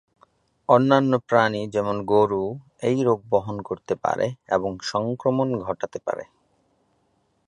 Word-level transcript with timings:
অন্যান্য 0.69 1.13
প্রাণী, 1.27 1.61
যেমন 1.67 1.95
গরু, 2.05 2.43
এই 2.81 2.97
রোগ 3.03 3.19
বহন 3.29 3.57
করতে 3.61 3.93
পারে 3.95 4.27
এবং 4.47 4.71
সংক্রমণ 4.83 5.47
ঘটাতে 5.59 5.99
পারে। 5.99 6.23